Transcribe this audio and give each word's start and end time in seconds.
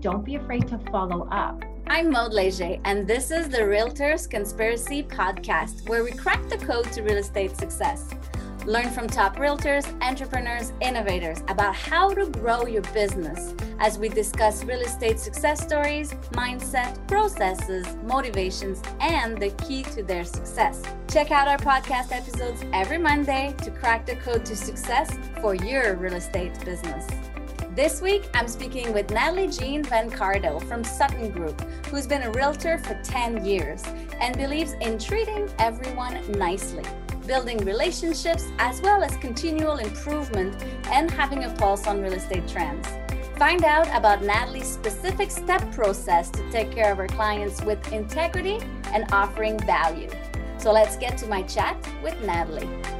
don't 0.00 0.24
be 0.24 0.36
afraid 0.36 0.68
to 0.68 0.78
follow 0.90 1.28
up. 1.30 1.64
I'm 1.88 2.10
Maud 2.10 2.32
Leger, 2.32 2.76
and 2.84 3.06
this 3.06 3.30
is 3.30 3.48
the 3.48 3.58
Realtors 3.58 4.28
Conspiracy 4.30 5.02
Podcast, 5.02 5.88
where 5.88 6.04
we 6.04 6.12
crack 6.12 6.48
the 6.48 6.58
code 6.58 6.92
to 6.92 7.02
real 7.02 7.16
estate 7.16 7.56
success. 7.56 8.10
Learn 8.64 8.90
from 8.90 9.06
top 9.06 9.36
realtors, 9.36 9.86
entrepreneurs, 10.02 10.72
innovators 10.82 11.40
about 11.48 11.74
how 11.74 12.12
to 12.12 12.26
grow 12.26 12.66
your 12.66 12.82
business 12.92 13.54
as 13.78 13.98
we 13.98 14.08
discuss 14.08 14.62
real 14.64 14.80
estate 14.80 15.18
success 15.18 15.62
stories, 15.62 16.12
mindset, 16.32 17.06
processes, 17.08 17.86
motivations, 18.04 18.82
and 19.00 19.38
the 19.38 19.50
key 19.66 19.82
to 19.84 20.02
their 20.02 20.24
success. 20.24 20.82
Check 21.08 21.30
out 21.30 21.48
our 21.48 21.58
podcast 21.58 22.12
episodes 22.12 22.62
every 22.74 22.98
Monday 22.98 23.54
to 23.62 23.70
crack 23.70 24.04
the 24.04 24.16
code 24.16 24.44
to 24.44 24.54
success 24.54 25.18
for 25.40 25.54
your 25.54 25.96
real 25.96 26.14
estate 26.14 26.62
business. 26.64 27.06
This 27.78 28.02
week, 28.02 28.28
I'm 28.34 28.48
speaking 28.48 28.92
with 28.92 29.12
Natalie 29.12 29.46
Jean 29.46 29.84
Van 29.84 30.10
Cardo 30.10 30.60
from 30.66 30.82
Sutton 30.82 31.30
Group, 31.30 31.60
who's 31.86 32.08
been 32.08 32.22
a 32.22 32.32
realtor 32.32 32.78
for 32.78 33.00
10 33.04 33.44
years 33.44 33.84
and 34.20 34.36
believes 34.36 34.72
in 34.80 34.98
treating 34.98 35.48
everyone 35.60 36.20
nicely 36.32 36.82
building 37.24 37.58
relationships, 37.58 38.46
as 38.58 38.80
well 38.80 39.04
as 39.04 39.16
continual 39.18 39.76
improvement 39.76 40.60
and 40.86 41.08
having 41.08 41.44
a 41.44 41.50
pulse 41.50 41.86
on 41.86 42.02
real 42.02 42.14
estate 42.14 42.48
trends. 42.48 42.88
Find 43.36 43.62
out 43.62 43.86
about 43.96 44.24
Natalie's 44.24 44.66
specific 44.66 45.30
step 45.30 45.62
process 45.70 46.30
to 46.30 46.50
take 46.50 46.72
care 46.72 46.90
of 46.90 46.98
her 46.98 47.06
clients 47.06 47.62
with 47.62 47.92
integrity 47.92 48.58
and 48.86 49.04
offering 49.12 49.56
value. 49.60 50.10
So 50.58 50.72
let's 50.72 50.96
get 50.96 51.16
to 51.18 51.28
my 51.28 51.42
chat 51.42 51.76
with 52.02 52.20
Natalie. 52.22 52.97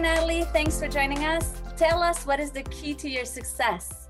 Natalie. 0.00 0.44
Thanks 0.44 0.78
for 0.78 0.88
joining 0.88 1.24
us. 1.24 1.60
Tell 1.76 2.02
us 2.02 2.24
what 2.24 2.40
is 2.40 2.50
the 2.50 2.62
key 2.64 2.94
to 2.94 3.08
your 3.08 3.24
success? 3.24 4.08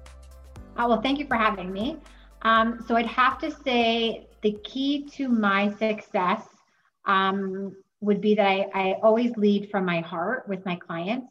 Oh, 0.77 0.89
well, 0.89 1.01
thank 1.01 1.19
you 1.19 1.27
for 1.27 1.37
having 1.37 1.73
me. 1.73 1.99
Um, 2.43 2.85
so 2.87 2.97
I'd 2.97 3.07
have 3.07 3.39
to 3.41 3.51
say 3.51 4.29
the 4.43 4.57
key 4.65 5.09
to 5.17 5.29
my 5.29 5.75
success 5.75 6.43
um, 7.07 7.75
would 8.01 8.21
be 8.21 8.35
that 8.37 8.47
I, 8.47 8.69
I 8.73 8.97
always 9.03 9.37
lead 9.37 9.69
from 9.71 9.85
my 9.85 10.01
heart 10.01 10.49
with 10.49 10.65
my 10.65 10.77
clients. 10.77 11.27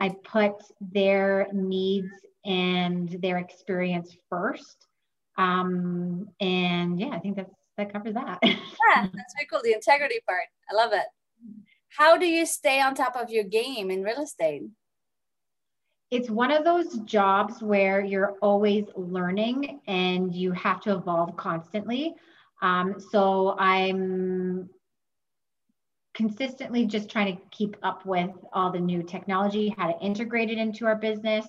I 0.00 0.14
put 0.24 0.54
their 0.80 1.46
needs 1.52 2.10
and 2.44 3.08
their 3.22 3.38
experience 3.38 4.16
first. 4.28 4.86
Um, 5.38 6.28
and 6.40 6.98
yeah, 6.98 7.10
I 7.10 7.18
think 7.20 7.36
that's 7.36 7.54
that 7.78 7.92
covers 7.92 8.14
that. 8.14 8.38
yeah, 8.42 8.56
that's 8.96 9.34
very 9.34 9.46
cool. 9.50 9.60
The 9.62 9.72
integrity 9.72 10.20
part. 10.26 10.44
I 10.70 10.74
love 10.74 10.92
it. 10.92 11.06
How 11.96 12.16
do 12.16 12.26
you 12.26 12.46
stay 12.46 12.80
on 12.80 12.94
top 12.94 13.16
of 13.16 13.30
your 13.30 13.44
game 13.44 13.90
in 13.90 14.02
real 14.02 14.22
estate? 14.22 14.62
it's 16.10 16.28
one 16.28 16.50
of 16.50 16.64
those 16.64 16.98
jobs 17.00 17.62
where 17.62 18.00
you're 18.00 18.34
always 18.42 18.84
learning 18.96 19.80
and 19.86 20.34
you 20.34 20.50
have 20.52 20.80
to 20.80 20.92
evolve 20.92 21.36
constantly. 21.36 22.14
Um, 22.62 22.96
so 22.98 23.56
I'm 23.58 24.68
consistently 26.12 26.84
just 26.84 27.08
trying 27.08 27.36
to 27.36 27.42
keep 27.52 27.76
up 27.84 28.04
with 28.04 28.30
all 28.52 28.72
the 28.72 28.80
new 28.80 29.04
technology, 29.04 29.72
how 29.78 29.92
to 29.92 30.04
integrate 30.04 30.50
it 30.50 30.58
into 30.58 30.84
our 30.84 30.96
business. 30.96 31.46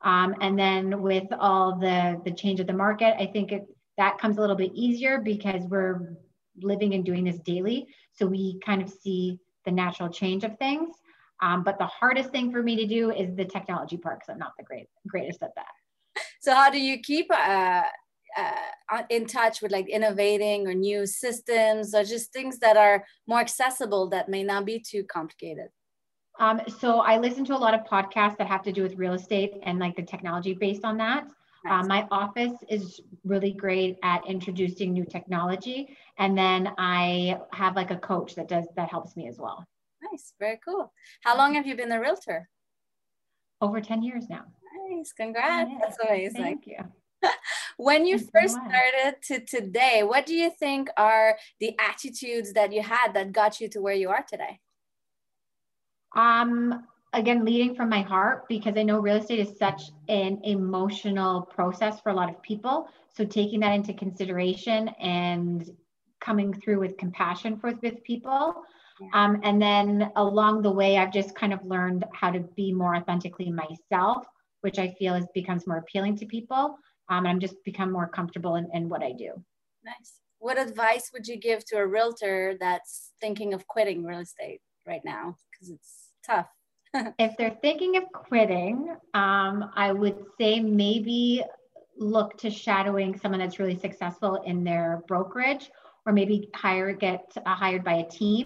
Um, 0.00 0.34
and 0.40 0.58
then 0.58 1.02
with 1.02 1.26
all 1.38 1.78
the, 1.78 2.20
the 2.24 2.32
change 2.32 2.60
of 2.60 2.66
the 2.66 2.72
market, 2.72 3.14
I 3.20 3.26
think 3.26 3.52
it, 3.52 3.66
that 3.98 4.16
comes 4.18 4.38
a 4.38 4.40
little 4.40 4.56
bit 4.56 4.72
easier 4.72 5.20
because 5.20 5.62
we're 5.64 6.16
living 6.60 6.94
and 6.94 7.04
doing 7.04 7.24
this 7.24 7.38
daily. 7.40 7.88
So 8.14 8.26
we 8.26 8.58
kind 8.64 8.80
of 8.80 8.88
see 8.88 9.38
the 9.68 9.72
natural 9.72 10.08
change 10.08 10.44
of 10.44 10.56
things. 10.58 10.94
Um, 11.42 11.62
but 11.62 11.78
the 11.78 11.86
hardest 11.86 12.30
thing 12.30 12.50
for 12.50 12.62
me 12.62 12.74
to 12.76 12.86
do 12.86 13.10
is 13.10 13.36
the 13.36 13.44
technology 13.44 13.98
part 13.98 14.18
because 14.18 14.32
I'm 14.32 14.38
not 14.38 14.54
the 14.58 14.64
great 14.64 14.88
greatest 15.06 15.42
at 15.42 15.54
that. 15.54 16.22
So 16.40 16.54
how 16.54 16.70
do 16.70 16.80
you 16.80 16.98
keep 17.00 17.26
uh, 17.30 17.82
uh, 18.36 19.02
in 19.10 19.26
touch 19.26 19.60
with 19.62 19.70
like 19.70 19.88
innovating 19.88 20.66
or 20.66 20.74
new 20.74 21.06
systems 21.06 21.94
or 21.94 22.02
just 22.02 22.32
things 22.32 22.58
that 22.60 22.76
are 22.76 23.04
more 23.26 23.40
accessible 23.40 24.08
that 24.08 24.28
may 24.28 24.42
not 24.42 24.64
be 24.64 24.80
too 24.80 25.04
complicated? 25.04 25.68
Um, 26.40 26.60
so 26.80 27.00
I 27.00 27.18
listen 27.18 27.44
to 27.46 27.56
a 27.56 27.62
lot 27.66 27.74
of 27.74 27.80
podcasts 27.84 28.38
that 28.38 28.46
have 28.46 28.62
to 28.62 28.72
do 28.72 28.82
with 28.82 28.94
real 28.96 29.12
estate 29.12 29.52
and 29.64 29.78
like 29.78 29.96
the 29.96 30.02
technology 30.02 30.54
based 30.54 30.84
on 30.84 30.96
that. 30.98 31.26
Um, 31.68 31.86
my 31.86 32.06
office 32.10 32.52
is 32.68 33.00
really 33.24 33.52
great 33.52 33.98
at 34.02 34.26
introducing 34.26 34.92
new 34.92 35.04
technology, 35.04 35.96
and 36.18 36.36
then 36.36 36.72
I 36.78 37.38
have 37.52 37.76
like 37.76 37.90
a 37.90 37.96
coach 37.96 38.34
that 38.36 38.48
does 38.48 38.66
that 38.76 38.90
helps 38.90 39.16
me 39.16 39.28
as 39.28 39.38
well. 39.38 39.66
Nice, 40.10 40.32
very 40.38 40.58
cool. 40.64 40.92
How 41.22 41.36
long 41.36 41.54
have 41.54 41.66
you 41.66 41.76
been 41.76 41.92
a 41.92 42.00
realtor? 42.00 42.48
Over 43.60 43.80
10 43.80 44.02
years 44.02 44.28
now. 44.28 44.44
Nice, 44.90 45.12
congrats. 45.12 45.70
That's 45.80 45.98
amazing. 45.98 46.42
Thank 46.42 46.66
you. 46.66 46.78
when 47.76 48.06
you 48.06 48.18
first 48.18 48.54
started 48.54 49.16
to 49.22 49.40
today, 49.40 50.02
what 50.04 50.24
do 50.24 50.34
you 50.34 50.50
think 50.50 50.88
are 50.96 51.36
the 51.58 51.74
attitudes 51.80 52.52
that 52.52 52.72
you 52.72 52.82
had 52.82 53.12
that 53.14 53.32
got 53.32 53.60
you 53.60 53.68
to 53.70 53.80
where 53.80 53.94
you 53.94 54.10
are 54.10 54.24
today? 54.28 54.60
Um, 56.14 56.86
again, 57.12 57.44
leading 57.44 57.74
from 57.74 57.88
my 57.88 58.02
heart 58.02 58.46
because 58.48 58.76
I 58.76 58.82
know 58.82 58.98
real 58.98 59.16
estate 59.16 59.40
is 59.40 59.58
such 59.58 59.90
an 60.08 60.40
emotional 60.44 61.42
process 61.42 62.00
for 62.00 62.10
a 62.10 62.14
lot 62.14 62.28
of 62.28 62.40
people. 62.42 62.88
So 63.14 63.24
taking 63.24 63.60
that 63.60 63.72
into 63.72 63.94
consideration 63.94 64.88
and 65.00 65.68
coming 66.20 66.52
through 66.52 66.80
with 66.80 66.96
compassion 66.98 67.58
for 67.58 67.72
with 67.82 68.02
people 68.04 68.64
um, 69.12 69.40
and 69.42 69.60
then 69.60 70.10
along 70.16 70.62
the 70.62 70.70
way, 70.70 70.96
I've 70.96 71.12
just 71.12 71.34
kind 71.34 71.52
of 71.52 71.64
learned 71.64 72.04
how 72.12 72.30
to 72.30 72.40
be 72.40 72.72
more 72.72 72.96
authentically 72.96 73.50
myself, 73.50 74.26
which 74.62 74.78
I 74.78 74.94
feel 74.98 75.14
is 75.14 75.26
becomes 75.34 75.66
more 75.66 75.78
appealing 75.78 76.16
to 76.16 76.26
people. 76.26 76.76
Um, 77.08 77.24
and 77.24 77.28
I'm 77.28 77.40
just 77.40 77.56
become 77.64 77.90
more 77.90 78.08
comfortable 78.08 78.56
in, 78.56 78.68
in 78.74 78.88
what 78.88 79.02
I 79.02 79.12
do. 79.12 79.32
Nice. 79.84 80.20
What 80.40 80.58
advice 80.58 81.10
would 81.12 81.26
you 81.26 81.36
give 81.36 81.64
to 81.66 81.78
a 81.78 81.86
realtor 81.86 82.56
that's 82.60 83.12
thinking 83.20 83.54
of 83.54 83.66
quitting 83.66 84.04
real 84.04 84.20
estate 84.20 84.60
right 84.86 85.04
now? 85.04 85.36
Because 85.50 85.70
it's 85.70 86.10
tough. 86.26 86.48
If 87.18 87.36
they're 87.36 87.56
thinking 87.62 87.96
of 87.96 88.04
quitting, 88.12 88.94
um, 89.14 89.70
I 89.74 89.92
would 89.92 90.24
say 90.38 90.60
maybe 90.60 91.42
look 91.96 92.36
to 92.38 92.50
shadowing 92.50 93.18
someone 93.18 93.40
that's 93.40 93.58
really 93.58 93.78
successful 93.78 94.36
in 94.46 94.64
their 94.64 95.02
brokerage 95.08 95.70
or 96.06 96.12
maybe 96.12 96.48
hire 96.54 96.92
get 96.92 97.24
uh, 97.44 97.54
hired 97.54 97.84
by 97.84 97.94
a 97.94 98.08
team 98.08 98.44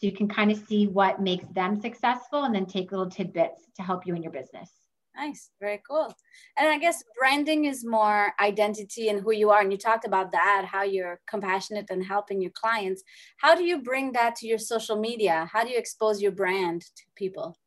so 0.00 0.06
you 0.06 0.12
can 0.12 0.28
kind 0.28 0.50
of 0.50 0.58
see 0.66 0.86
what 0.86 1.20
makes 1.20 1.44
them 1.52 1.80
successful 1.80 2.44
and 2.44 2.54
then 2.54 2.66
take 2.66 2.90
little 2.90 3.10
tidbits 3.10 3.66
to 3.76 3.82
help 3.82 4.06
you 4.06 4.14
in 4.14 4.22
your 4.22 4.32
business. 4.32 4.70
Nice, 5.16 5.50
very 5.60 5.82
cool. 5.86 6.14
And 6.56 6.68
I 6.68 6.78
guess 6.78 7.02
branding 7.18 7.64
is 7.66 7.84
more 7.84 8.32
identity 8.40 9.08
and 9.08 9.20
who 9.20 9.32
you 9.32 9.50
are. 9.50 9.60
And 9.60 9.72
you 9.72 9.76
talked 9.76 10.06
about 10.06 10.32
that, 10.32 10.64
how 10.64 10.82
you're 10.82 11.20
compassionate 11.28 11.86
and 11.90 12.04
helping 12.04 12.40
your 12.40 12.52
clients. 12.52 13.02
How 13.36 13.54
do 13.54 13.64
you 13.64 13.82
bring 13.82 14.12
that 14.12 14.36
to 14.36 14.46
your 14.46 14.58
social 14.58 14.98
media? 14.98 15.50
How 15.52 15.64
do 15.64 15.70
you 15.70 15.78
expose 15.78 16.22
your 16.22 16.32
brand 16.32 16.82
to 16.82 17.02
people? 17.16 17.58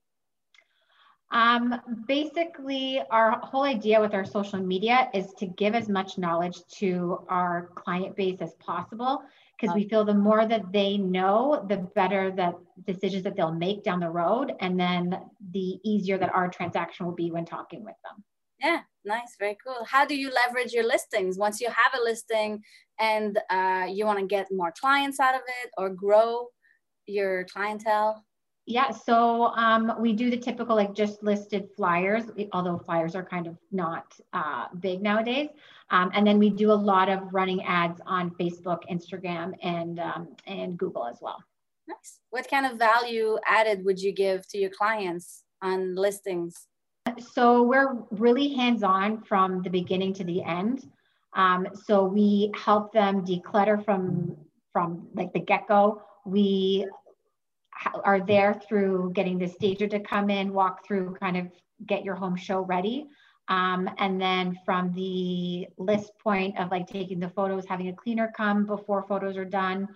Um, 1.33 1.81
basically, 2.07 3.01
our 3.09 3.39
whole 3.39 3.63
idea 3.63 3.99
with 3.99 4.13
our 4.13 4.23
social 4.23 4.59
media 4.59 5.09
is 5.15 5.33
to 5.39 5.47
give 5.47 5.73
as 5.73 5.89
much 5.89 6.19
knowledge 6.19 6.59
to 6.77 7.25
our 7.27 7.71
client 7.75 8.15
base 8.15 8.37
as 8.39 8.53
possible 8.55 9.23
because 9.59 9.75
we 9.75 9.87
feel 9.87 10.05
the 10.05 10.13
more 10.13 10.45
that 10.45 10.71
they 10.71 10.97
know, 10.97 11.65
the 11.69 11.77
better 11.95 12.31
the 12.31 12.53
decisions 12.85 13.23
that 13.23 13.35
they'll 13.35 13.53
make 13.53 13.83
down 13.83 13.99
the 13.99 14.09
road, 14.09 14.53
and 14.59 14.79
then 14.79 15.17
the 15.51 15.79
easier 15.83 16.17
that 16.19 16.33
our 16.33 16.49
transaction 16.49 17.05
will 17.05 17.15
be 17.15 17.31
when 17.31 17.45
talking 17.45 17.83
with 17.83 17.95
them. 18.03 18.23
Yeah, 18.59 18.81
nice, 19.03 19.35
very 19.39 19.57
cool. 19.65 19.85
How 19.85 20.05
do 20.05 20.15
you 20.15 20.31
leverage 20.31 20.71
your 20.71 20.85
listings 20.85 21.37
once 21.37 21.59
you 21.59 21.67
have 21.67 21.99
a 21.99 22.03
listing 22.03 22.61
and 22.99 23.39
uh, 23.49 23.87
you 23.89 24.05
want 24.05 24.19
to 24.19 24.25
get 24.25 24.47
more 24.51 24.73
clients 24.79 25.19
out 25.19 25.35
of 25.35 25.41
it 25.63 25.71
or 25.77 25.89
grow 25.89 26.47
your 27.07 27.45
clientele? 27.45 28.23
Yeah, 28.65 28.91
so 28.91 29.47
um, 29.47 29.91
we 29.99 30.13
do 30.13 30.29
the 30.29 30.37
typical 30.37 30.75
like 30.75 30.93
just 30.93 31.21
listed 31.21 31.69
flyers, 31.75 32.23
although 32.53 32.77
flyers 32.77 33.13
are 33.13 33.23
kind 33.23 33.45
of 33.45 33.57
not 33.71 34.17
uh, 34.31 34.67
big 34.79 35.01
nowadays. 35.01 35.49
Um, 35.89 36.11
and 36.13 36.25
then 36.25 36.39
we 36.39 36.49
do 36.49 36.71
a 36.71 36.73
lot 36.73 37.09
of 37.09 37.33
running 37.33 37.61
ads 37.63 37.99
on 38.05 38.31
Facebook, 38.31 38.79
Instagram, 38.89 39.53
and 39.61 39.99
um, 39.99 40.29
and 40.47 40.77
Google 40.77 41.05
as 41.05 41.17
well. 41.21 41.43
Nice. 41.87 42.19
What 42.29 42.49
kind 42.49 42.65
of 42.65 42.79
value 42.79 43.37
added 43.45 43.83
would 43.83 44.01
you 44.01 44.13
give 44.13 44.47
to 44.49 44.57
your 44.57 44.69
clients 44.69 45.43
on 45.61 45.95
listings? 45.95 46.67
So 47.19 47.63
we're 47.63 47.97
really 48.11 48.53
hands-on 48.53 49.23
from 49.23 49.61
the 49.61 49.69
beginning 49.69 50.13
to 50.13 50.23
the 50.23 50.41
end. 50.41 50.89
Um, 51.33 51.67
so 51.85 52.05
we 52.05 52.51
help 52.55 52.93
them 52.93 53.25
declutter 53.25 53.83
from 53.83 54.37
from 54.71 55.07
like 55.13 55.33
the 55.33 55.39
get-go. 55.39 56.01
We 56.25 56.87
are 58.03 58.21
there 58.21 58.53
through 58.67 59.11
getting 59.13 59.37
the 59.37 59.47
stager 59.47 59.87
to 59.87 59.99
come 59.99 60.29
in, 60.29 60.53
walk 60.53 60.85
through, 60.85 61.15
kind 61.19 61.37
of 61.37 61.47
get 61.85 62.03
your 62.03 62.15
home 62.15 62.35
show 62.35 62.61
ready. 62.61 63.07
Um, 63.49 63.89
and 63.97 64.21
then 64.21 64.57
from 64.65 64.93
the 64.93 65.67
list 65.77 66.11
point 66.23 66.57
of 66.57 66.71
like 66.71 66.87
taking 66.87 67.19
the 67.19 67.29
photos, 67.29 67.65
having 67.65 67.89
a 67.89 67.93
cleaner 67.93 68.31
come 68.35 68.65
before 68.65 69.03
photos 69.03 69.35
are 69.35 69.45
done. 69.45 69.87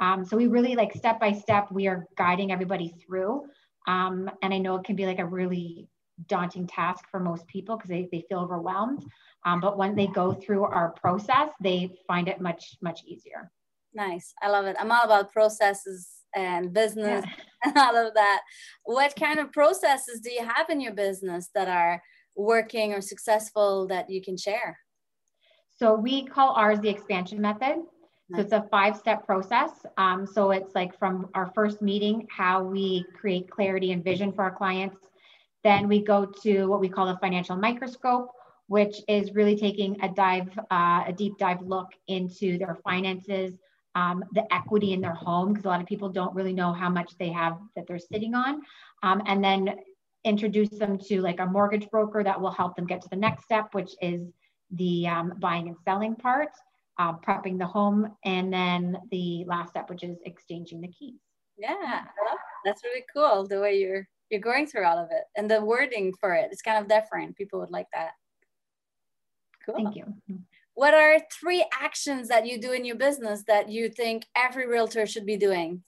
Um, 0.00 0.24
so 0.24 0.36
we 0.36 0.48
really 0.48 0.74
like 0.74 0.92
step 0.94 1.20
by 1.20 1.32
step, 1.32 1.68
we 1.70 1.86
are 1.86 2.06
guiding 2.16 2.52
everybody 2.52 2.94
through. 3.04 3.44
Um, 3.86 4.30
and 4.42 4.52
I 4.52 4.58
know 4.58 4.76
it 4.76 4.84
can 4.84 4.96
be 4.96 5.06
like 5.06 5.20
a 5.20 5.24
really 5.24 5.88
daunting 6.26 6.66
task 6.66 7.04
for 7.10 7.20
most 7.20 7.46
people 7.46 7.76
because 7.76 7.90
they, 7.90 8.08
they 8.10 8.24
feel 8.28 8.38
overwhelmed. 8.38 9.04
Um, 9.44 9.60
but 9.60 9.78
when 9.78 9.94
they 9.94 10.08
go 10.08 10.32
through 10.32 10.64
our 10.64 10.90
process, 11.00 11.50
they 11.60 11.96
find 12.08 12.26
it 12.26 12.40
much, 12.40 12.76
much 12.82 13.04
easier. 13.04 13.52
Nice. 13.94 14.34
I 14.42 14.50
love 14.50 14.66
it. 14.66 14.76
I'm 14.80 14.90
all 14.90 15.04
about 15.04 15.32
processes 15.32 16.15
and 16.34 16.72
business 16.72 17.24
yeah. 17.24 17.42
and 17.64 17.78
all 17.78 17.96
of 17.96 18.14
that. 18.14 18.42
What 18.84 19.16
kind 19.16 19.38
of 19.38 19.52
processes 19.52 20.20
do 20.20 20.30
you 20.32 20.44
have 20.44 20.70
in 20.70 20.80
your 20.80 20.94
business 20.94 21.50
that 21.54 21.68
are 21.68 22.02
working 22.34 22.92
or 22.92 23.00
successful 23.00 23.86
that 23.88 24.10
you 24.10 24.22
can 24.22 24.36
share? 24.36 24.78
So 25.78 25.94
we 25.94 26.24
call 26.24 26.54
ours 26.54 26.80
the 26.80 26.88
expansion 26.88 27.40
method. 27.40 27.76
So 28.34 28.40
it's 28.40 28.52
a 28.52 28.66
five 28.72 28.96
step 28.96 29.24
process. 29.24 29.70
Um, 29.98 30.26
so 30.26 30.50
it's 30.50 30.74
like 30.74 30.98
from 30.98 31.28
our 31.34 31.52
first 31.54 31.80
meeting, 31.80 32.26
how 32.28 32.64
we 32.64 33.04
create 33.14 33.48
clarity 33.48 33.92
and 33.92 34.02
vision 34.02 34.32
for 34.32 34.42
our 34.42 34.50
clients. 34.50 34.96
Then 35.62 35.86
we 35.86 36.02
go 36.02 36.26
to 36.42 36.66
what 36.66 36.80
we 36.80 36.88
call 36.88 37.06
the 37.06 37.18
financial 37.18 37.56
microscope, 37.56 38.32
which 38.66 38.96
is 39.06 39.32
really 39.34 39.56
taking 39.56 40.00
a 40.02 40.08
dive, 40.08 40.48
uh, 40.70 41.04
a 41.06 41.14
deep 41.16 41.38
dive 41.38 41.62
look 41.62 41.88
into 42.08 42.58
their 42.58 42.78
finances, 42.82 43.58
um, 43.96 44.22
the 44.32 44.44
equity 44.54 44.92
in 44.92 45.00
their 45.00 45.14
home, 45.14 45.48
because 45.48 45.64
a 45.64 45.68
lot 45.68 45.80
of 45.80 45.86
people 45.86 46.08
don't 46.08 46.34
really 46.34 46.52
know 46.52 46.72
how 46.72 46.88
much 46.88 47.18
they 47.18 47.30
have 47.30 47.58
that 47.74 47.86
they're 47.88 47.98
sitting 47.98 48.34
on. 48.34 48.62
Um, 49.02 49.22
and 49.26 49.42
then 49.42 49.74
introduce 50.24 50.70
them 50.70 50.98
to 50.98 51.20
like 51.20 51.40
a 51.40 51.46
mortgage 51.46 51.88
broker 51.90 52.22
that 52.22 52.40
will 52.40 52.50
help 52.50 52.76
them 52.76 52.86
get 52.86 53.00
to 53.02 53.08
the 53.08 53.16
next 53.16 53.44
step, 53.44 53.68
which 53.72 53.92
is 54.00 54.20
the 54.70 55.06
um, 55.08 55.32
buying 55.40 55.68
and 55.68 55.76
selling 55.84 56.14
part 56.14 56.50
uh, 56.98 57.12
prepping 57.14 57.58
the 57.58 57.66
home, 57.66 58.16
and 58.24 58.52
then 58.52 58.98
the 59.10 59.44
last 59.46 59.70
step, 59.70 59.90
which 59.90 60.02
is 60.02 60.16
exchanging 60.24 60.80
the 60.80 60.88
keys. 60.88 61.20
Yeah, 61.58 62.04
that's 62.64 62.84
really 62.84 63.04
cool. 63.12 63.46
The 63.46 63.60
way 63.60 63.78
you're 63.78 64.08
you're 64.30 64.40
going 64.40 64.66
through 64.66 64.84
all 64.84 64.98
of 64.98 65.10
it, 65.10 65.24
and 65.36 65.50
the 65.50 65.64
wording 65.64 66.12
for 66.20 66.34
it, 66.34 66.48
it's 66.50 66.62
kind 66.62 66.78
of 66.78 66.88
different. 66.88 67.36
People 67.36 67.60
would 67.60 67.70
like 67.70 67.86
that. 67.94 68.12
Cool. 69.64 69.74
Thank 69.76 69.96
you. 69.96 70.04
What 70.76 70.92
are 70.92 71.18
three 71.32 71.64
actions 71.72 72.28
that 72.28 72.46
you 72.46 72.60
do 72.60 72.72
in 72.72 72.84
your 72.84 72.96
business 72.96 73.42
that 73.48 73.70
you 73.70 73.88
think 73.88 74.26
every 74.36 74.68
realtor 74.68 75.06
should 75.06 75.24
be 75.24 75.38
doing? 75.38 75.82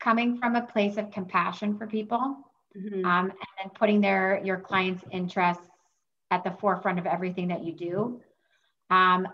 Coming 0.00 0.38
from 0.38 0.54
a 0.54 0.62
place 0.62 0.96
of 0.96 1.10
compassion 1.10 1.76
for 1.76 1.88
people, 1.88 2.36
mm-hmm. 2.76 3.04
um, 3.04 3.30
and 3.30 3.48
then 3.58 3.70
putting 3.74 4.00
their 4.00 4.40
your 4.44 4.58
clients' 4.58 5.02
interests 5.10 5.66
at 6.30 6.44
the 6.44 6.52
forefront 6.60 7.00
of 7.00 7.06
everything 7.06 7.48
that 7.48 7.64
you 7.64 7.72
do. 7.72 8.20
Um, 8.90 9.26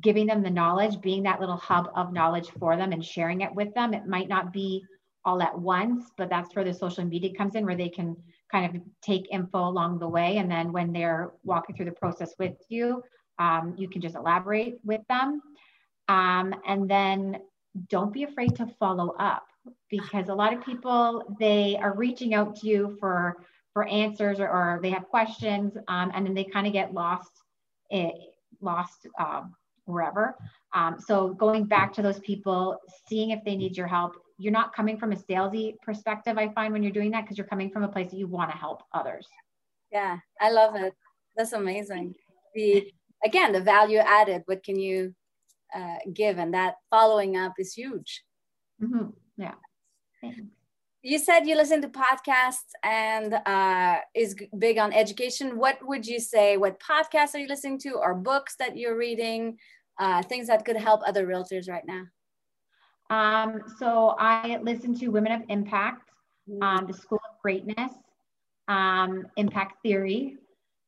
giving 0.00 0.26
them 0.26 0.44
the 0.44 0.50
knowledge, 0.50 1.00
being 1.00 1.24
that 1.24 1.40
little 1.40 1.56
hub 1.56 1.90
of 1.96 2.12
knowledge 2.12 2.50
for 2.60 2.76
them 2.76 2.92
and 2.92 3.04
sharing 3.04 3.40
it 3.40 3.52
with 3.52 3.74
them. 3.74 3.94
It 3.94 4.06
might 4.06 4.28
not 4.28 4.52
be 4.52 4.84
all 5.24 5.42
at 5.42 5.58
once, 5.58 6.04
but 6.16 6.30
that's 6.30 6.54
where 6.54 6.64
the 6.64 6.74
social 6.74 7.04
media 7.04 7.34
comes 7.36 7.56
in, 7.56 7.66
where 7.66 7.76
they 7.76 7.88
can 7.88 8.16
kind 8.50 8.76
of 8.76 8.80
take 9.02 9.26
info 9.32 9.68
along 9.68 9.98
the 9.98 10.08
way. 10.08 10.36
And 10.36 10.48
then 10.48 10.70
when 10.70 10.92
they're 10.92 11.32
walking 11.42 11.74
through 11.74 11.86
the 11.86 11.92
process 11.92 12.32
with 12.38 12.54
you, 12.68 13.02
um, 13.38 13.74
you 13.76 13.88
can 13.88 14.00
just 14.00 14.14
elaborate 14.14 14.78
with 14.84 15.00
them. 15.08 15.40
Um, 16.08 16.54
and 16.66 16.88
then 16.90 17.38
don't 17.88 18.12
be 18.12 18.24
afraid 18.24 18.54
to 18.56 18.66
follow 18.78 19.14
up 19.18 19.46
because 19.90 20.28
a 20.28 20.34
lot 20.34 20.52
of 20.52 20.64
people 20.64 21.36
they 21.38 21.78
are 21.80 21.94
reaching 21.94 22.34
out 22.34 22.56
to 22.56 22.66
you 22.66 22.96
for 22.98 23.36
for 23.72 23.88
answers 23.88 24.38
or, 24.38 24.48
or 24.48 24.80
they 24.82 24.90
have 24.90 25.08
questions 25.08 25.76
um, 25.88 26.10
and 26.14 26.26
then 26.26 26.34
they 26.34 26.44
kind 26.44 26.66
of 26.66 26.72
get 26.74 26.92
lost 26.92 27.30
in, 27.90 28.12
lost 28.60 29.06
um, 29.18 29.54
wherever. 29.84 30.36
Um, 30.74 30.98
so 30.98 31.28
going 31.34 31.64
back 31.64 31.92
to 31.94 32.02
those 32.02 32.18
people, 32.20 32.78
seeing 33.08 33.30
if 33.30 33.44
they 33.44 33.56
need 33.56 33.76
your 33.76 33.86
help. 33.86 34.14
You're 34.38 34.52
not 34.52 34.74
coming 34.74 34.98
from 34.98 35.12
a 35.12 35.16
salesy 35.16 35.78
perspective, 35.82 36.36
I 36.36 36.48
find 36.48 36.72
when 36.72 36.82
you're 36.82 36.92
doing 36.92 37.12
that, 37.12 37.22
because 37.22 37.38
you're 37.38 37.46
coming 37.46 37.70
from 37.70 37.84
a 37.84 37.88
place 37.88 38.10
that 38.10 38.16
you 38.16 38.26
want 38.26 38.50
to 38.50 38.56
help 38.56 38.82
others. 38.92 39.26
Yeah, 39.92 40.18
I 40.40 40.50
love 40.50 40.74
it. 40.74 40.94
That's 41.36 41.52
amazing. 41.52 42.14
The 42.54 42.92
again, 43.24 43.52
the 43.52 43.60
value 43.60 43.98
added. 43.98 44.42
What 44.46 44.62
can 44.62 44.78
you 44.78 45.14
uh, 45.74 45.96
give? 46.12 46.38
And 46.38 46.54
that 46.54 46.74
following 46.90 47.36
up 47.36 47.54
is 47.58 47.74
huge. 47.74 48.22
Mm-hmm. 48.82 49.10
Yeah. 49.36 49.54
Thanks 50.20 50.40
you 51.02 51.18
said 51.18 51.46
you 51.46 51.56
listen 51.56 51.82
to 51.82 51.88
podcasts 51.88 52.70
and 52.84 53.34
uh, 53.34 53.98
is 54.14 54.36
big 54.58 54.78
on 54.78 54.92
education. 54.92 55.58
What 55.58 55.78
would 55.86 56.06
you 56.06 56.20
say? 56.20 56.56
What 56.56 56.80
podcasts 56.80 57.34
are 57.34 57.38
you 57.38 57.48
listening 57.48 57.78
to, 57.80 57.94
or 57.94 58.14
books 58.14 58.54
that 58.58 58.76
you're 58.76 58.96
reading? 58.96 59.58
Uh, 59.98 60.22
things 60.22 60.46
that 60.46 60.64
could 60.64 60.76
help 60.76 61.02
other 61.04 61.26
realtors 61.26 61.68
right 61.68 61.84
now. 61.86 62.04
Um, 63.10 63.62
so 63.78 64.14
I 64.18 64.58
listen 64.62 64.98
to 65.00 65.08
Women 65.08 65.32
of 65.32 65.42
Impact, 65.48 66.08
mm-hmm. 66.48 66.62
um, 66.62 66.86
the 66.86 66.94
School 66.94 67.20
of 67.30 67.42
Greatness, 67.42 67.92
um, 68.68 69.26
Impact 69.36 69.82
Theory, 69.82 70.38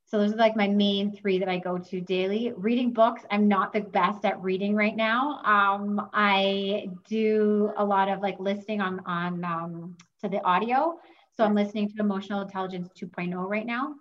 so 0.06 0.18
those 0.18 0.32
are 0.32 0.36
like 0.36 0.54
my 0.54 0.68
main 0.68 1.12
three 1.12 1.38
that 1.38 1.48
I 1.48 1.58
go 1.58 1.78
to 1.78 2.00
daily. 2.00 2.52
Reading 2.56 2.92
books, 2.92 3.22
I'm 3.30 3.48
not 3.48 3.72
the 3.72 3.80
best 3.80 4.24
at 4.24 4.40
reading 4.42 4.74
right 4.74 4.94
now. 4.94 5.40
Um, 5.44 6.08
I 6.12 6.88
do 7.08 7.72
a 7.76 7.84
lot 7.84 8.08
of 8.08 8.20
like 8.20 8.38
listening 8.38 8.80
on 8.80 9.00
on 9.06 9.44
um, 9.44 9.96
to 10.20 10.28
the 10.28 10.44
audio. 10.44 10.98
So 11.36 11.44
I'm 11.44 11.54
listening 11.54 11.88
to 11.90 11.94
Emotional 12.00 12.42
Intelligence 12.42 12.90
2.0 13.00 13.34
right 13.48 13.66
now. 13.66 13.94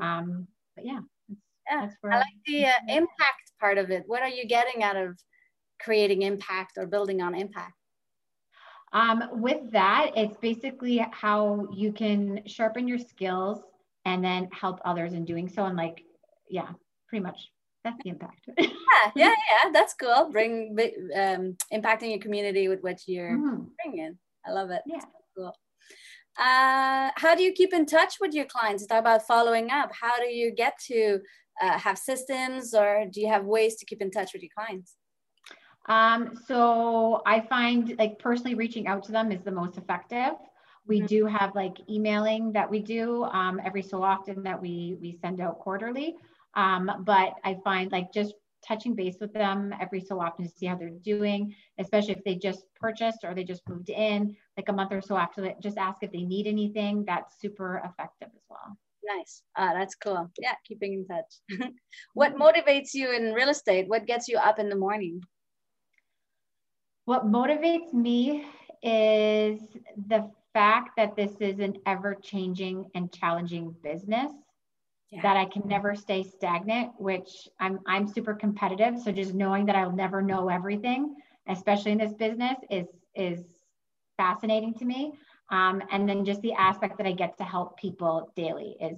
Um, 0.00 0.48
but 0.74 0.84
yeah, 0.84 1.00
yeah, 1.70 1.88
I 2.04 2.16
like 2.16 2.24
the 2.46 2.66
uh, 2.66 2.72
impact 2.88 3.52
part 3.60 3.78
of 3.78 3.90
it. 3.90 4.04
What 4.06 4.22
are 4.22 4.28
you 4.28 4.46
getting 4.46 4.82
out 4.82 4.96
of 4.96 5.16
creating 5.80 6.22
impact 6.22 6.72
or 6.76 6.86
building 6.86 7.20
on 7.20 7.34
impact? 7.34 7.74
Um, 8.92 9.24
with 9.32 9.70
that, 9.72 10.10
it's 10.16 10.36
basically 10.38 11.06
how 11.12 11.68
you 11.72 11.92
can 11.92 12.42
sharpen 12.46 12.88
your 12.88 12.98
skills 12.98 13.60
and 14.04 14.24
then 14.24 14.48
help 14.52 14.80
others 14.84 15.12
in 15.12 15.24
doing 15.24 15.48
so. 15.48 15.64
And 15.64 15.76
like 15.76 16.02
yeah 16.50 16.68
pretty 17.08 17.22
much 17.22 17.38
that's 17.84 18.02
the 18.02 18.10
impact. 18.10 18.48
Yeah 18.58 18.66
yeah 19.16 19.34
yeah 19.50 19.70
that's 19.72 19.94
cool. 19.94 20.30
Bring 20.30 20.76
um, 21.16 21.56
impacting 21.72 22.10
your 22.10 22.20
community 22.20 22.68
with 22.68 22.80
what 22.82 23.00
you're 23.06 23.36
mm-hmm. 23.36 23.64
bringing. 23.82 24.18
I 24.46 24.52
love 24.52 24.70
it. 24.70 24.82
Yeah. 24.86 25.00
Cool. 25.36 25.54
Uh, 26.38 27.10
how 27.16 27.34
do 27.34 27.42
you 27.42 27.52
keep 27.52 27.74
in 27.74 27.86
touch 27.86 28.14
with 28.20 28.32
your 28.32 28.46
clients? 28.46 28.86
Talk 28.86 29.00
about 29.00 29.26
following 29.26 29.70
up. 29.70 29.90
How 29.98 30.16
do 30.18 30.26
you 30.26 30.50
get 30.50 30.78
to 30.86 31.20
uh, 31.60 31.78
have 31.78 31.98
systems 31.98 32.74
or 32.74 33.04
do 33.10 33.20
you 33.20 33.28
have 33.28 33.44
ways 33.44 33.76
to 33.76 33.84
keep 33.84 34.00
in 34.00 34.10
touch 34.10 34.32
with 34.32 34.42
your 34.42 34.50
clients? 34.56 34.96
Um, 35.88 36.38
so 36.46 37.22
i 37.26 37.40
find 37.40 37.96
like 37.98 38.16
personally 38.20 38.54
reaching 38.54 38.86
out 38.86 39.02
to 39.04 39.12
them 39.12 39.32
is 39.32 39.42
the 39.42 39.50
most 39.50 39.76
effective 39.78 40.34
we 40.86 40.98
mm-hmm. 40.98 41.06
do 41.06 41.26
have 41.26 41.54
like 41.54 41.76
emailing 41.88 42.52
that 42.52 42.70
we 42.70 42.80
do 42.80 43.24
um, 43.24 43.60
every 43.64 43.82
so 43.82 44.02
often 44.02 44.42
that 44.42 44.60
we 44.60 44.96
we 45.00 45.18
send 45.20 45.40
out 45.40 45.58
quarterly. 45.58 46.16
Um, 46.54 46.90
but 47.00 47.34
I 47.44 47.56
find 47.64 47.90
like 47.90 48.12
just 48.12 48.34
touching 48.66 48.94
base 48.94 49.16
with 49.20 49.32
them 49.32 49.74
every 49.80 50.00
so 50.00 50.20
often 50.20 50.44
to 50.44 50.50
see 50.50 50.66
how 50.66 50.76
they're 50.76 50.90
doing, 50.90 51.54
especially 51.78 52.12
if 52.12 52.24
they 52.24 52.36
just 52.36 52.64
purchased 52.76 53.24
or 53.24 53.34
they 53.34 53.44
just 53.44 53.68
moved 53.68 53.90
in, 53.90 54.36
like 54.56 54.68
a 54.68 54.72
month 54.72 54.92
or 54.92 55.00
so 55.00 55.16
after 55.16 55.42
that, 55.42 55.60
just 55.60 55.78
ask 55.78 56.02
if 56.02 56.12
they 56.12 56.22
need 56.22 56.46
anything. 56.46 57.04
That's 57.04 57.40
super 57.40 57.78
effective 57.84 58.28
as 58.34 58.42
well. 58.48 58.76
Nice. 59.04 59.42
Ah, 59.56 59.72
that's 59.74 59.96
cool. 59.96 60.30
Yeah, 60.38 60.54
keeping 60.64 60.92
in 60.94 61.06
touch. 61.06 61.70
what 62.14 62.36
motivates 62.36 62.94
you 62.94 63.10
in 63.12 63.32
real 63.32 63.48
estate? 63.48 63.88
What 63.88 64.06
gets 64.06 64.28
you 64.28 64.38
up 64.38 64.58
in 64.58 64.68
the 64.68 64.76
morning? 64.76 65.20
What 67.04 67.26
motivates 67.26 67.92
me 67.92 68.44
is 68.82 69.60
the 70.06 70.30
fact 70.52 70.90
that 70.96 71.16
this 71.16 71.32
is 71.40 71.58
an 71.58 71.76
ever 71.86 72.14
changing 72.14 72.86
and 72.94 73.12
challenging 73.12 73.74
business 73.82 74.30
yeah. 75.10 75.22
that 75.22 75.36
I 75.36 75.44
can 75.44 75.62
never 75.66 75.94
stay 75.94 76.22
stagnant, 76.22 76.92
which 76.98 77.48
I'm 77.60 77.80
I'm 77.86 78.08
super 78.08 78.34
competitive. 78.34 78.98
So 78.98 79.12
just 79.12 79.34
knowing 79.34 79.66
that 79.66 79.76
I'll 79.76 79.92
never 79.94 80.22
know 80.22 80.48
everything, 80.48 81.14
especially 81.48 81.92
in 81.92 81.98
this 81.98 82.14
business, 82.14 82.56
is 82.70 82.86
is 83.14 83.40
fascinating 84.16 84.74
to 84.74 84.84
me. 84.84 85.12
Um, 85.50 85.82
and 85.90 86.08
then 86.08 86.24
just 86.24 86.40
the 86.40 86.54
aspect 86.54 86.96
that 86.96 87.06
I 87.06 87.12
get 87.12 87.36
to 87.38 87.44
help 87.44 87.78
people 87.78 88.32
daily 88.36 88.76
is 88.80 88.96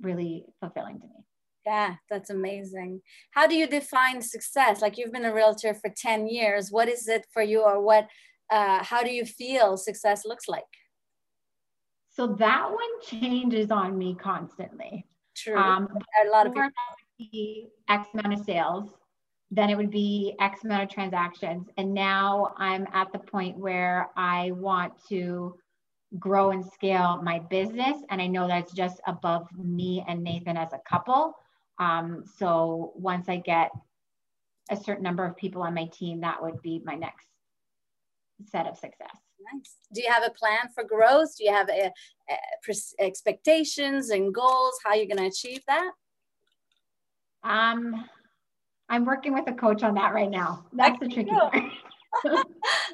really 0.00 0.46
fulfilling 0.60 0.98
to 1.00 1.06
me. 1.06 1.24
Yeah, 1.66 1.96
that's 2.10 2.30
amazing. 2.30 3.00
How 3.30 3.46
do 3.46 3.54
you 3.54 3.66
define 3.66 4.20
success? 4.22 4.82
Like 4.82 4.98
you've 4.98 5.12
been 5.12 5.24
a 5.24 5.34
realtor 5.34 5.74
for 5.74 5.90
10 5.94 6.28
years. 6.28 6.70
What 6.70 6.88
is 6.88 7.08
it 7.08 7.26
for 7.32 7.42
you 7.42 7.62
or 7.62 7.82
what 7.82 8.06
uh, 8.50 8.82
how 8.82 9.02
do 9.02 9.10
you 9.10 9.24
feel 9.24 9.76
success 9.76 10.24
looks 10.24 10.48
like? 10.48 10.62
So 12.10 12.28
that 12.38 12.70
one 12.70 13.00
changes 13.02 13.70
on 13.70 13.98
me 13.98 14.14
constantly. 14.14 15.06
True. 15.36 15.56
Um, 15.56 15.88
a 16.24 16.30
lot 16.30 16.46
of 16.46 16.54
people. 16.54 16.70
X 17.88 18.08
amount 18.12 18.38
of 18.38 18.44
sales, 18.44 18.90
then 19.50 19.70
it 19.70 19.76
would 19.76 19.90
be 19.90 20.34
X 20.40 20.64
amount 20.64 20.82
of 20.82 20.88
transactions. 20.88 21.68
And 21.76 21.94
now 21.94 22.54
I'm 22.56 22.86
at 22.92 23.12
the 23.12 23.18
point 23.18 23.56
where 23.56 24.10
I 24.16 24.50
want 24.52 24.92
to 25.08 25.56
grow 26.18 26.50
and 26.50 26.64
scale 26.64 27.20
my 27.22 27.38
business. 27.38 27.98
And 28.10 28.20
I 28.20 28.26
know 28.26 28.48
that's 28.48 28.72
just 28.72 29.00
above 29.06 29.46
me 29.56 30.04
and 30.06 30.22
Nathan 30.22 30.56
as 30.56 30.72
a 30.72 30.80
couple. 30.88 31.36
Um, 31.78 32.24
so 32.38 32.92
once 32.96 33.28
I 33.28 33.36
get 33.36 33.70
a 34.70 34.76
certain 34.76 35.02
number 35.02 35.24
of 35.24 35.36
people 35.36 35.62
on 35.62 35.74
my 35.74 35.86
team, 35.86 36.20
that 36.20 36.42
would 36.42 36.60
be 36.62 36.80
my 36.84 36.94
next 36.94 37.26
set 38.46 38.66
of 38.66 38.76
success. 38.76 39.16
Nice. 39.52 39.74
Do 39.92 40.02
you 40.02 40.10
have 40.10 40.24
a 40.24 40.30
plan 40.30 40.68
for 40.74 40.84
growth? 40.84 41.36
Do 41.36 41.44
you 41.44 41.52
have 41.52 41.68
a, 41.68 41.92
a 42.30 42.74
expectations 42.98 44.10
and 44.10 44.34
goals? 44.34 44.78
How 44.84 44.94
you're 44.94 45.06
going 45.06 45.18
to 45.18 45.26
achieve 45.26 45.60
that? 45.66 45.90
Um, 47.42 48.08
I'm 48.88 49.04
working 49.04 49.34
with 49.34 49.48
a 49.48 49.52
coach 49.52 49.82
on 49.82 49.94
that 49.94 50.14
right 50.14 50.30
now. 50.30 50.64
That's 50.72 50.98
the 50.98 51.08
tricky 51.08 51.30
part. 51.30 51.54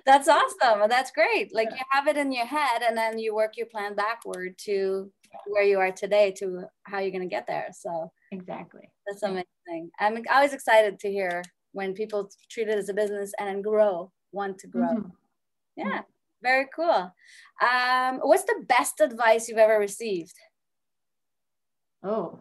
That's 0.06 0.28
awesome. 0.28 0.88
That's 0.88 1.10
great. 1.10 1.54
Like 1.54 1.68
you 1.70 1.84
have 1.90 2.06
it 2.08 2.16
in 2.16 2.32
your 2.32 2.46
head 2.46 2.82
and 2.86 2.96
then 2.96 3.18
you 3.18 3.34
work 3.34 3.56
your 3.56 3.66
plan 3.66 3.94
backward 3.94 4.56
to 4.64 5.10
where 5.46 5.62
you 5.62 5.78
are 5.78 5.92
today 5.92 6.32
to 6.38 6.64
how 6.84 6.98
you're 6.98 7.10
going 7.10 7.22
to 7.22 7.28
get 7.28 7.46
there. 7.46 7.68
So 7.72 8.10
exactly. 8.32 8.88
That's 9.06 9.22
amazing. 9.22 9.90
I'm 9.98 10.22
always 10.32 10.52
excited 10.52 10.98
to 11.00 11.10
hear 11.10 11.42
when 11.72 11.94
people 11.94 12.30
treat 12.50 12.68
it 12.68 12.78
as 12.78 12.88
a 12.88 12.94
business 12.94 13.32
and 13.38 13.62
grow, 13.62 14.10
want 14.32 14.58
to 14.58 14.66
grow. 14.66 14.88
Mm-hmm. 14.88 15.08
Yeah, 15.86 16.02
very 16.42 16.66
cool. 16.74 17.12
Um, 17.60 18.20
what's 18.22 18.44
the 18.44 18.64
best 18.68 19.00
advice 19.00 19.48
you've 19.48 19.58
ever 19.58 19.78
received? 19.78 20.34
Oh, 22.02 22.40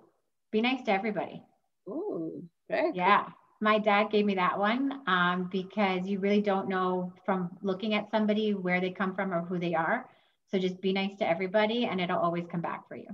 be 0.52 0.62
nice 0.62 0.84
to 0.84 0.92
everybody. 0.92 1.44
Ooh, 1.88 2.44
very 2.70 2.92
yeah. 2.94 3.24
Cool. 3.24 3.34
My 3.62 3.78
dad 3.78 4.10
gave 4.10 4.26
me 4.26 4.36
that 4.36 4.58
one 4.58 5.02
um, 5.08 5.50
because 5.52 6.08
you 6.08 6.20
really 6.20 6.42
don't 6.42 6.70
know 6.70 7.12
from 7.26 7.50
looking 7.62 7.94
at 7.94 8.10
somebody 8.10 8.54
where 8.54 8.80
they 8.80 8.90
come 8.90 9.14
from 9.14 9.34
or 9.34 9.42
who 9.42 9.60
they 9.60 9.76
are. 9.76 10.10
So 10.50 10.58
just 10.58 10.80
be 10.82 10.94
nice 10.94 11.18
to 11.18 11.28
everybody 11.28 11.86
and 11.86 12.00
it'll 12.00 12.20
always 12.20 12.46
come 12.50 12.62
back 12.62 12.88
for 12.88 12.96
you. 12.96 13.08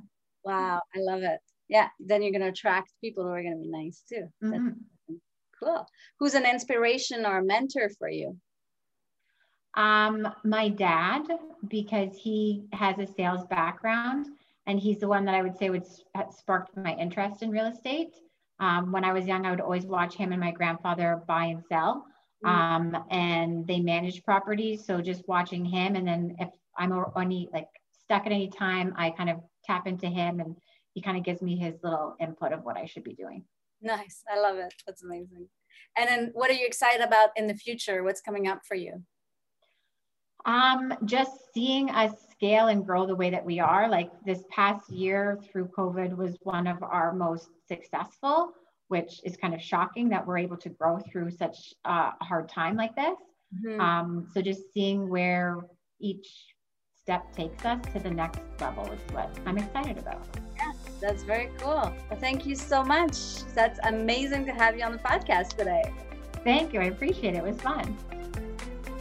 Wow, 0.44 0.82
I 0.96 1.00
love 1.00 1.24
it. 1.24 1.40
Yeah, 1.68 1.88
then 2.00 2.22
you're 2.22 2.32
going 2.32 2.44
to 2.44 2.50
attract 2.50 2.94
people 3.02 3.24
who 3.24 3.30
are 3.30 3.42
going 3.42 3.58
to 3.58 3.64
be 3.64 3.72
nice 3.72 4.04
too. 4.08 4.28
Mm-hmm. 4.44 5.16
Cool. 5.62 5.88
Who's 6.20 6.36
an 6.36 6.46
inspiration 6.46 7.26
or 7.26 7.42
mentor 7.42 7.90
for 7.98 8.08
you? 8.08 8.38
Um, 9.76 10.28
my 10.44 10.70
dad, 10.70 11.24
because 11.68 12.16
he 12.18 12.66
has 12.72 12.98
a 12.98 13.08
sales 13.08 13.46
background 13.48 14.28
and 14.68 14.80
he's 14.80 15.00
the 15.00 15.08
one 15.08 15.26
that 15.26 15.36
I 15.36 15.42
would 15.42 15.58
say 15.58 15.70
would 15.70 15.86
sparked 16.32 16.76
my 16.78 16.96
interest 16.96 17.44
in 17.44 17.52
real 17.52 17.68
estate. 17.68 18.16
Um, 18.60 18.92
when 18.92 19.04
I 19.04 19.14
was 19.14 19.26
young, 19.26 19.46
I 19.46 19.52
would 19.52 19.62
always 19.62 19.86
watch 19.86 20.16
him 20.16 20.32
and 20.32 20.40
my 20.40 20.52
grandfather 20.52 21.22
buy 21.28 21.46
and 21.46 21.64
sell. 21.68 22.06
Mm-hmm. 22.44 22.96
Um, 22.96 23.04
and 23.10 23.68
they 23.68 23.80
manage 23.80 24.24
properties. 24.24 24.86
So 24.86 25.02
just 25.02 25.28
watching 25.28 25.66
him, 25.66 25.96
and 25.96 26.08
then 26.08 26.36
if 26.40 26.50
I'm 26.78 26.94
any 27.18 27.50
like 27.54 27.68
stuck 28.04 28.26
at 28.26 28.32
any 28.32 28.50
time, 28.50 28.94
I 28.98 29.12
kind 29.12 29.30
of 29.30 29.38
tap 29.64 29.88
into 29.88 30.08
him, 30.08 30.40
and 30.40 30.56
he 30.94 31.02
kind 31.02 31.18
of 31.18 31.24
gives 31.24 31.42
me 31.42 31.58
his 31.58 31.76
little 31.84 32.16
input 32.20 32.54
of 32.54 32.64
what 32.64 32.78
I 32.78 32.86
should 32.86 33.04
be 33.04 33.14
doing. 33.14 33.44
Nice, 33.82 34.22
I 34.30 34.40
love 34.40 34.58
it. 34.58 34.74
That's 34.86 35.04
amazing. 35.04 35.48
And 35.98 36.08
then, 36.08 36.32
what 36.34 36.50
are 36.50 36.56
you 36.56 36.66
excited 36.66 37.02
about 37.02 37.30
in 37.36 37.48
the 37.48 37.56
future? 37.56 38.04
What's 38.04 38.22
coming 38.22 38.48
up 38.48 38.62
for 38.68 38.76
you? 38.76 39.04
Um, 40.46 40.94
just 41.06 41.32
seeing 41.54 41.90
us 41.90 42.12
scale 42.32 42.68
and 42.68 42.86
grow 42.86 43.06
the 43.06 43.16
way 43.16 43.30
that 43.30 43.44
we 43.44 43.60
are. 43.60 43.90
Like 43.90 44.12
this 44.26 44.44
past 44.50 44.90
year 44.90 45.40
through 45.52 45.70
COVID 45.78 46.16
was 46.16 46.38
one 46.42 46.68
of 46.68 46.82
our 46.84 47.14
most 47.14 47.50
successful, 47.68 48.52
which 48.90 49.22
is 49.24 49.38
kind 49.38 49.54
of 49.54 49.62
shocking 49.62 50.10
that 50.10 50.26
we're 50.26 50.38
able 50.38 50.58
to 50.58 50.70
grow 50.70 51.00
through 51.00 51.32
such 51.32 51.74
a 51.86 52.12
hard 52.22 52.50
time 52.50 52.76
like 52.76 52.96
this. 52.96 53.18
Mm-hmm. 53.66 53.80
Um, 53.80 54.28
so 54.34 54.42
just 54.42 54.74
seeing 54.74 55.10
where 55.10 55.62
each 56.00 56.28
step 57.00 57.34
takes 57.36 57.64
us 57.66 57.80
to 57.94 58.00
the 58.00 58.10
next 58.10 58.42
level 58.60 58.86
is 58.92 59.00
what 59.14 59.36
I'm 59.46 59.58
excited 59.58 59.98
about. 59.98 60.26
Yeah, 60.58 60.72
that's 61.00 61.24
very 61.24 61.50
cool. 61.58 61.94
Well, 62.10 62.20
thank 62.20 62.46
you 62.46 62.56
so 62.56 62.84
much. 62.84 63.44
That's 63.54 63.80
amazing 63.84 64.46
to 64.46 64.52
have 64.52 64.78
you 64.78 64.84
on 64.84 64.92
the 64.92 64.98
podcast 64.98 65.56
today. 65.56 65.94
Thank 66.44 66.74
you. 66.74 66.82
I 66.82 66.86
appreciate 66.86 67.36
it. 67.36 67.38
It 67.38 67.44
was 67.44 67.62
fun. 67.62 67.96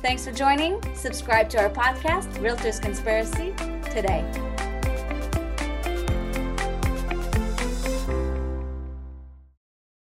Thanks 0.04 0.23
for 0.23 0.32
joining. 0.32 0.82
Subscribe 0.94 1.49
to 1.49 1.58
our 1.62 1.70
podcast, 1.70 2.30
Realtors 2.34 2.78
Conspiracy, 2.78 3.54
today. 3.90 4.23